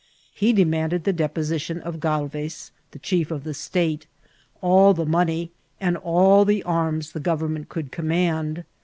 [0.33, 4.07] He demanded the deposition of OalyeS) the chief of the state,
[4.59, 8.63] all the money, and all the anns Uie government ooold c<Hnmand.